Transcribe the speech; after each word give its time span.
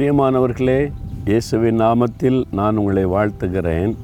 பிரியமானவர்களே 0.00 0.92
இயேசுவின் 1.24 1.80
நாமத்தில் 1.80 2.44
நான் 2.52 2.76
உங்களை 2.76 3.06
வாழ்த்துகிறேன். 3.06 3.94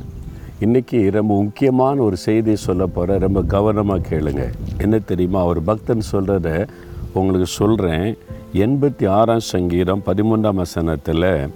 இன்றைக்கி 0.60 1.10
ரொம்ப 1.10 1.42
முக்கியமான 1.42 2.00
ஒரு 2.00 2.16
செய்தியை 2.16 2.56
சொல்ல 2.56 2.86
போகிறேன் 2.86 3.20
ரொம்ப 3.20 3.42
கவனமாக 3.42 4.08
கேளுங்க. 4.08 4.52
என்ன 4.78 4.98
தெரியுமா? 4.98 5.44
ஒரு 5.44 5.62
பக்தன் 5.62 6.02
சொல்கிறத 6.12 6.68
உங்களுக்கு 7.12 7.46
சொல்கிறேன் 7.46 8.16
எண்பத்தி 8.52 9.08
ஆறாம் 9.08 9.40
சங்கீதம் 9.40 10.02
பதிமூன்றாம் 10.06 10.54
வசனத்தில் 10.54 11.50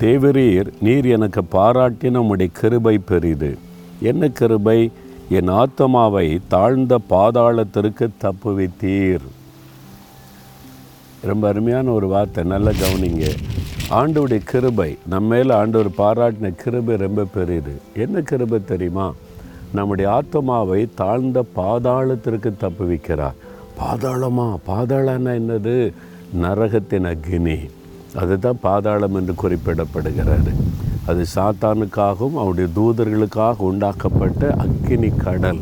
தேவரீர் 0.00 0.72
நீர் 0.80 1.04
எனக்கு 1.04 1.42
பாராட்டின 1.52 2.22
உம்முடைய 2.24 2.50
கிருபை 2.52 2.98
பெரிது. 2.98 3.58
என்ன 4.00 4.28
கிருபை? 4.28 4.90
என் 5.28 5.48
ஆத்மாவை 5.48 6.40
தாழ்ந்த 6.48 6.98
பாதாளத்திற்கு 7.10 8.08
தப்புவித்தீர். 8.24 9.26
ரொம்ப 11.22 11.48
அருமையான 11.48 11.90
ஒரு 11.90 12.06
வார்த்தை 12.08 12.44
நல்லா 12.44 12.70
கவனிங்க. 12.70 13.26
ஆண்டவுடைய 13.92 14.40
கிருபை 14.44 14.98
நம்ம 15.06 15.34
மேலே 15.34 15.54
ஆண்டவர் 15.54 15.90
பாராட்டின 15.98 16.54
கிருபை 16.54 16.96
ரொம்ப 16.96 17.24
பெரியது. 17.24 17.72
என்ன 17.94 18.20
கிருபை 18.20 18.64
தெரியுமா? 18.64 19.12
நம்முடைய 19.72 20.10
ஆத்மாவை 20.10 20.88
தாழ்ந்த 20.94 21.44
பாதாளத்திற்கு 21.56 22.52
தப்பு 22.58 22.84
வைக்கிறார் 22.90 23.36
பாதாளமா? 23.80 24.56
பாதாளம்னா 24.66 25.32
என்னது? 25.40 25.92
நரகத்தின் 26.42 27.08
அக்னி. 27.12 27.70
அதுதான் 28.14 28.58
பாதாளம் 28.60 29.14
என்று 29.14 29.34
குறிப்பிடப்படுகிறது. 29.42 30.52
அது 31.06 31.24
சாத்தானுக்காகவும் 31.34 32.34
அவருடைய 32.34 32.68
தூதர்களுக்காக 32.76 33.54
உண்டாக்கப்பட்ட 33.58 34.54
அக்கினி 34.58 35.08
கடல். 35.08 35.60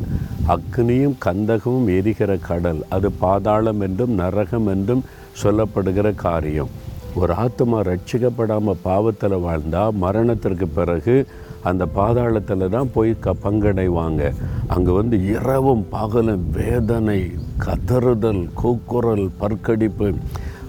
அக்னியும் 0.49 1.17
கந்தகமும் 1.25 1.87
எரிகிற 1.87 2.37
கடல். 2.37 2.83
அது 2.89 3.11
பாதாளம் 3.11 3.81
என்றும் 3.81 4.15
நரகம் 4.19 4.67
என்றும் 4.67 5.05
சொல்லப்படுகிற 5.43 6.15
காரியம். 6.15 6.89
ஒரு 7.15 7.35
ஆத்மா 7.35 7.79
ரட்சிக்கப்படாமல் 7.81 8.83
பாவத்தில் 8.83 9.37
வாழ்ந்தால் 9.39 9.93
மரணத்திற்கு 9.93 10.69
பிறகு 10.69 11.27
அந்த 11.63 11.87
பாதாளத்தில் 11.97 12.69
தான் 12.69 12.91
போய் 12.93 13.11
க 13.19 13.35
பங்கடைவாங்க. 13.45 14.33
அங்கே 14.67 14.91
வந்து 14.91 15.17
இரவும் 15.27 15.89
பகலும் 15.89 16.51
வேதனை 16.51 17.33
கதறுதல் 17.67 18.49
கூக்குரல் 18.61 19.31
பற்கடிப்பு. 19.41 20.15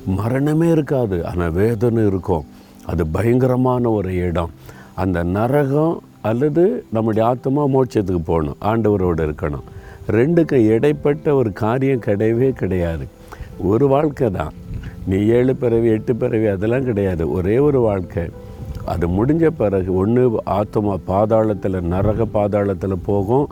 மரணமே 0.06 0.70
இருக்காது 0.70 1.26
ஆனால் 1.26 1.52
வேதனை 1.52 2.06
இருக்கும். 2.06 2.46
அது 2.86 3.08
பயங்கரமான 3.08 3.90
ஒரு 3.90 4.16
இடம். 4.16 4.52
அந்த 4.96 5.24
நரகம் 5.24 6.02
அல்லது 6.22 6.86
நம்முடைய 6.92 7.28
ஆத்மா 7.28 7.66
மோட்சத்துக்கு 7.66 8.24
போகணும் 8.32 8.58
ஆண்டவரோடு 8.62 9.22
இருக்கணும். 9.28 9.68
ரெண்டுக்கும் 10.08 10.70
இடைப்பட்ட 10.76 11.36
ஒரு 11.36 11.54
காரியம் 11.54 12.06
கிடையவே 12.08 12.50
கிடையாது. 12.52 13.08
ஒரு 13.58 13.88
வாழ்க்கை 13.88 14.30
தான். 14.32 14.54
நீ 15.10 15.18
ஏழு 15.38 15.54
பிறவி 15.56 15.88
எட்டு 15.96 16.14
பிறவி 16.16 16.48
அதெல்லாம் 16.54 16.88
கிடையாது. 16.90 17.24
ஒரே 17.38 17.56
ஒரு 17.68 17.80
வாழ்க்கை. 17.80 18.24
அது 18.92 19.06
முடிஞ்ச 19.18 19.46
பிறகு 19.62 19.90
ஒன்று 20.02 20.24
ஆத்மா 20.60 20.94
பாதாளத்தில் 21.12 21.78
நரக 21.94 22.26
பாதாளத்தில் 22.38 23.04
போகும் 23.10 23.48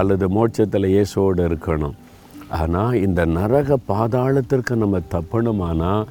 அல்லது 0.00 0.26
மோட்சத்தில் 0.36 0.92
இயேசுவோடு 0.94 1.42
இருக்கணும். 1.48 1.96
ஆனால் 2.60 2.98
இந்த 3.06 3.20
நரக 3.38 3.76
பாதாளத்திற்கு 3.92 4.74
நம்ம 4.82 5.00
தப்பணுமானால் 5.16 6.08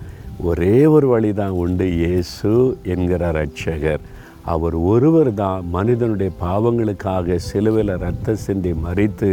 ஒரே 0.50 0.76
ஒரு 0.96 1.08
வழி 1.08 1.32
தான் 1.42 1.58
உண்டு 1.64 1.88
இயேசு 2.02 2.52
என்கிற 2.94 3.32
ரட்சகர் 3.40 4.06
அவர் 4.54 4.76
ஒருவர் 4.92 5.32
தான் 5.34 5.66
மனிதனுடைய 5.76 6.32
பாவங்களுக்காக 6.46 7.36
சிலுவையில் 7.50 7.94
ரத்த 8.06 8.36
சிந்தி 8.46 8.72
மறித்து 8.86 9.30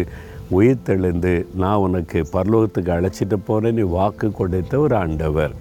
உயிர்த்தெழுந்து 0.56 1.46
நான் 1.54 1.82
உனக்கு 1.86 2.18
பரலோகத்துக்கு 2.32 2.90
அழைச்சிட்டு 2.96 3.36
போகிறேன் 3.44 3.74
நீ 3.74 3.80
வாக்கு 3.80 4.30
கொடுத்த 4.30 4.78
ஒரு 4.78 4.96
ஆண்டவர். 4.96 5.54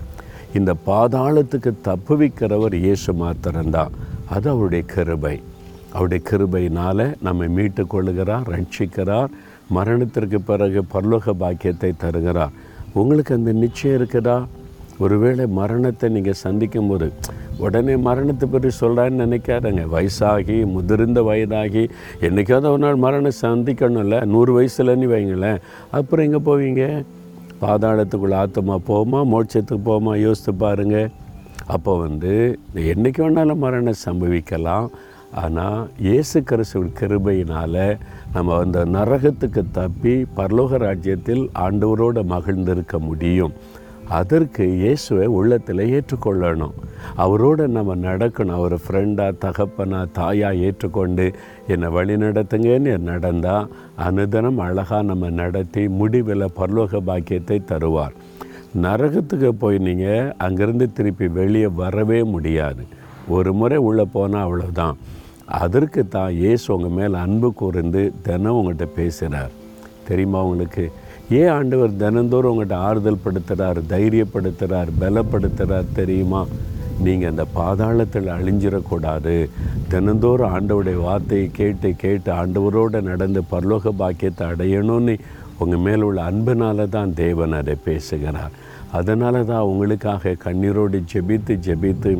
இந்த 0.53 0.75
பாதாளத்துக்கு 0.85 1.71
தப்புவிக்கிறவர் 1.87 2.75
இயேசு 2.75 3.13
மாத்திரம்தான். 3.13 3.91
அது 4.29 4.49
அவருடைய 4.49 4.83
கிருபை. 4.93 5.41
அவருடைய 5.93 6.23
கிருபையினால் 6.29 7.15
நம்மை 7.21 7.47
மீட்டு 7.47 7.83
கொள்ளுகிறார் 7.83 8.47
ரட்சிக்கிறார் 8.53 9.27
மரணத்திற்கு 9.69 10.39
பிறகு 10.41 10.83
பரலோக 10.93 11.29
பாக்கியத்தை 11.29 11.93
தருகிறார். 11.97 12.55
உங்களுக்கு 12.93 13.35
அந்த 13.35 13.51
நிச்சயம் 13.51 13.97
இருக்குதா? 13.97 14.45
ஒருவேளை 15.03 15.45
மரணத்தை 15.59 16.07
நீங்கள் 16.15 16.41
சந்திக்கும் 16.45 16.89
போது 16.91 17.07
உடனே 17.65 17.93
மரணத்தை 18.07 18.45
பற்றி 18.53 18.69
சொல்கிறான்னு 18.79 19.23
நினைக்காதங்க. 19.23 19.83
வயசாகி 19.93 20.57
முதிர்ந்த 20.75 21.19
வயதாகி 21.29 21.83
என்றைக்காவது 22.27 22.71
ஒரு 22.73 22.81
நாள் 22.85 23.03
மரணம் 23.05 23.39
சந்திக்கணும்ல 23.43 24.19
நூறு 24.33 24.51
வயசுலன்னு 24.57 25.07
வைங்களேன். 25.13 25.61
அப்புறம் 25.97 26.25
எங்கே 26.27 26.41
போவீங்க? 26.49 26.83
பாதாளத்துக்குள்ளே 27.63 28.37
ஆத்தமா 28.43 28.75
போமா 28.89 29.21
மோட்சத்துக்கு 29.33 29.85
போமா 29.89 30.13
யோசித்து 30.25 30.53
பாருங்கள் 30.63 31.11
அப்போ 31.75 31.93
வந்து 32.05 32.33
என்றைக்கு 32.91 33.21
வேணாலும் 33.23 33.63
மரணம் 33.63 34.03
சம்பவிக்கலாம். 34.07 34.89
ஆனால் 35.43 35.79
இயேசு 36.07 36.37
கிறிஸ்துவின் 36.49 36.93
கிருபையினால் 36.99 37.81
நம்ம 38.35 38.57
அந்த 38.65 38.79
நரகத்துக்கு 38.95 39.61
தப்பி 39.79 40.13
பரலோக 40.37 40.77
ராஜ்யத்தில் 40.85 41.43
ஆண்டவரோடு 41.65 42.21
மகிழ்ந்திருக்க 42.33 42.95
முடியும். 43.09 43.55
அதற்கு 44.09 44.63
இயேசுவை 44.81 45.25
உள்ளத்தில் 45.25 45.81
ஏற்றுக்கொள்ளணும். 45.95 46.75
அவரோடு 47.15 47.67
நம்ம 47.67 47.95
நடக்கணும். 47.95 48.57
அவர் 48.59 48.75
ஃப்ரெண்டாக 48.83 49.37
தகப்பனா 49.43 49.99
தாயாக 50.11 50.55
ஏற்றுக்கொண்டு 50.55 51.25
என்னை 51.67 51.89
வழி 51.89 52.15
நடத்துங்கன்னு 52.15 52.97
நடந்தால் 52.97 53.69
அனுதனம் 54.07 54.61
அழகாக 54.67 55.01
நம்ம 55.01 55.29
நடத்தி 55.29 55.87
முடிவில் 55.87 56.53
பரலோக 56.59 57.01
பாக்கியத்தை 57.09 57.61
தருவார். 57.71 58.15
நரகத்துக்கு 58.85 59.49
போய் 59.63 59.77
நீங்கள் 59.77 60.33
அங்கேருந்து 60.45 60.87
திருப்பி 60.93 61.27
வெளியே 61.27 61.67
வரவே 61.67 62.23
முடியாது. 62.23 62.83
ஒரு 63.27 63.53
முறை 63.53 63.77
உள்ளே 63.77 64.05
போனால் 64.13 64.45
அவ்வளோதான் 64.45 64.97
அதற்கு 65.45 66.07
தான் 66.07 66.31
இயேசு 66.31 66.73
உங்கள் 66.75 66.95
மேலே 66.99 67.17
அன்பு 67.17 67.53
கூர்ந்து 67.53 68.13
தினம் 68.21 68.57
உங்கள்கிட்ட 68.59 68.87
பேசுகிறார் 68.95 69.51
தெரியுமா 70.07 70.43
உங்களுக்கு? 70.43 70.85
ஏன் 71.35 71.49
ஆண்டவர் 71.55 71.97
தினந்தோறும் 72.01 72.51
உங்கள்கிட்ட 72.51 72.75
ஆறுதல் 72.87 73.23
படுத்துகிறார் 73.23 73.79
தைரியப்படுத்துகிறார் 73.93 74.89
பலப்படுத்துகிறார் 75.01 75.89
தெரியுமா? 75.97 76.41
நீங்கள் 77.05 77.29
அந்த 77.31 77.45
பாதாளத்தில் 77.57 78.29
அழிஞ்சிடக்கூடாது. 78.35 79.33
தினந்தோறும் 79.91 80.53
ஆண்டவருடைய 80.57 80.99
வார்த்தையை 81.07 81.47
கேட்டு 81.59 81.89
கேட்டு 82.03 82.31
ஆண்டவரோடு 82.41 83.01
நடந்து 83.09 83.43
பரலோக 83.51 83.93
பாக்கியத்தை 84.01 84.47
அடையணும்னு 84.51 85.15
உங்கள் 85.63 85.83
மேல் 85.87 86.05
உள்ள 86.07 86.21
அன்பினால 86.29 86.87
தான் 86.95 87.13
தேவன் 87.23 87.57
அதை 87.59 87.75
பேசுகிறார். 87.89 88.55
அதனால 88.97 89.43
தான் 89.51 89.67
உங்களுக்காக 89.69 90.35
கண்ணீரோடு 90.47 90.97
ஜெபித்து 91.13 91.53
ஜெபித்து 91.67 92.11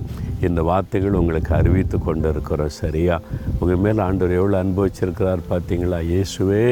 இந்த 0.48 0.62
வார்த்தைகள் 0.70 1.20
உங்களுக்கு 1.22 1.54
அறிவித்து 1.56 1.98
கொண்டு 2.08 2.30
இருக்கிறோம் 2.34 2.78
சரியா? 2.84 3.18
உங்கள் 3.60 3.84
மேலே 3.86 4.02
ஆண்டவர் 4.08 4.40
எவ்வளோ 4.40 4.58
அனுபவிச்சிருக்கிறார் 4.64 5.50
பார்த்தீங்களா 5.52 6.02
இயேசுவே 6.14 6.64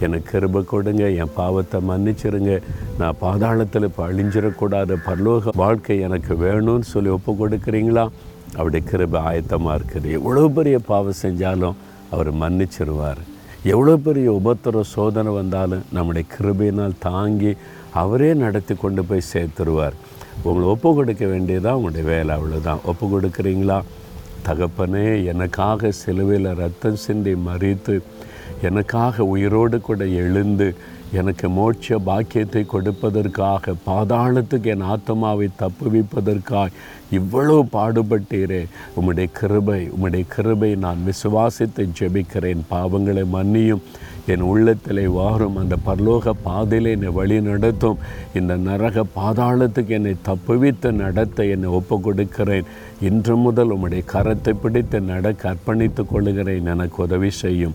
எனக்கு 0.00 0.28
கிருப 0.30 0.62
கொடுங்க 0.64 1.10
என் 1.10 1.34
பாவத்தை 1.34 1.80
மன்னிச்சிருங்க. 1.88 2.62
நான் 2.98 3.20
பாதாளத்தில் 3.20 3.88
இப்போ 3.88 4.02
அழிஞ்சிடக்கூடாது. 4.08 4.96
பரலோக 5.06 5.54
வாழ்க்கை 5.56 6.00
எனக்கு 6.00 6.34
வேணும்னு 6.44 6.86
சொல்லி 6.92 7.10
ஒப்பு 7.16 7.32
கொடுக்குறீங்களா? 7.40 8.08
அவருடைய 8.56 8.86
கிருபை 8.90 9.20
ஆயத்தமாக 9.28 9.76
இருக்குது. 9.78 10.10
எவ்வளோ 10.10 10.48
பெரிய 10.48 10.78
பாவம் 10.78 11.20
செஞ்சாலும் 11.22 11.78
அவர் 12.10 12.30
மன்னிச்சிருவார். 12.42 13.22
எவ்வளோ 13.62 13.96
பெரிய 13.96 14.32
உபத்திர 14.32 14.80
சோதனை 14.80 15.32
வந்தாலும் 15.32 15.84
நம்முடைய 15.92 16.24
கிருபையினால் 16.34 16.98
தாங்கி 16.98 17.52
அவரே 17.90 18.34
நடத்தி 18.34 18.74
கொண்டு 18.74 19.04
போய் 19.04 19.28
சேர்த்துருவார். 19.32 19.96
உங்களை 20.42 20.66
ஒப்பு 20.68 20.94
கொடுக்க 20.94 21.26
வேண்டியதான் 21.26 21.74
உங்களுடைய 21.74 22.08
வேலை 22.08 22.36
அவ்வளோதான் 22.36 22.82
ஒப்பு 22.84 23.06
கொடுக்குறீங்களா? 23.06 23.82
தகப்பனே 24.48 25.24
எனக்காக 25.24 25.90
சிலுவையில் 25.90 26.48
ரத்தம் 26.54 26.96
சிந்தி 26.96 27.34
மறித்து 27.46 27.94
எனக்காக 28.64 29.24
உயிரோடு 29.24 29.80
கூட 29.80 30.06
எழுந்து 30.06 30.68
எனக்கு 31.12 31.48
மோட்ச 31.48 31.96
பாக்கியத்தை 32.04 32.66
கொடுப்பதற்காக 32.72 33.74
பாதாளத்துக்கு 33.86 34.68
என் 34.74 34.80
ஆத்மாவை 34.80 35.48
தப்புவிப்பதற்காக 35.58 36.72
இவ்வளவு 37.10 37.60
பாடுபட்டீரே. 37.72 38.62
உம்முடைய 38.96 39.28
கிருபை 39.32 39.90
உம்முடைய 39.90 40.24
கிருபை 40.28 40.70
நான் 40.74 41.04
விசுவாசித்து 41.08 41.82
ஜெபிக்கிறேன். 41.98 42.62
பாவங்களை 42.70 43.24
மன்னியும். 43.32 43.82
என் 44.26 44.40
உள்ளத்திலே 44.40 45.06
வாரும். 45.06 45.56
அந்த 45.56 45.76
பரலோக 45.86 46.30
பாதையில் 46.42 46.90
என்னை 46.90 47.08
வழி 47.08 47.40
நடத்தும். 47.40 47.98
இந்த 48.34 48.56
நரக 48.56 49.04
பாதாளத்துக்கு 49.16 49.92
என்னை 49.98 50.14
தப்புவித்து 50.28 50.92
நடத்த 50.92 51.44
என்னை 51.44 51.68
ஒப்பு 51.68 52.00
கொடுக்கிறேன் 52.00 52.64
இன்று 53.00 53.36
முதல் 53.36 53.72
உம்முடைய 53.76 54.02
கரத்தை 54.14 54.54
பிடித்து 54.62 55.00
நடக்க 55.12 55.54
அர்ப்பணித்துக் 55.54 56.10
கொள்கிறேன். 56.12 56.66
எனக்கு 56.66 57.02
உதவி 57.02 57.30
செய்யும். 57.30 57.74